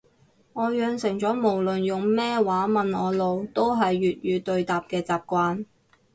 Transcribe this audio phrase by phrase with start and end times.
[0.53, 5.65] 我養成咗無論用咩話問我路都係粵語對答嘅習慣